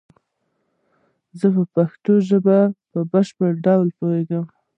[1.39, 2.57] زه په پشتو ژبه
[2.91, 4.45] په بشپړ ډول پوهیږم